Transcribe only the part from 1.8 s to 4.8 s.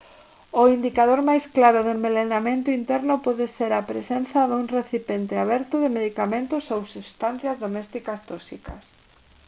de envelenamento interno pode ser a presenza dun